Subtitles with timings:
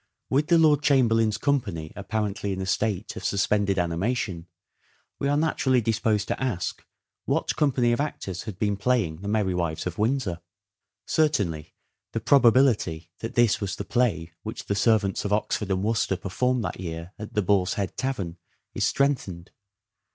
[0.31, 4.47] With the Lord Chamberlain's company apparently in a state of suspended animation,
[5.19, 6.83] we are naturally disposed to ask,
[7.25, 10.39] what company of actors had been playing" The Merry Wives of Windsor"?
[11.05, 11.75] Certainly
[12.13, 16.63] the probability that this was the play which the servants of Oxford and Worcester performed
[16.65, 18.37] that year at the Boar's Head tavern
[18.73, 19.51] is strengthened.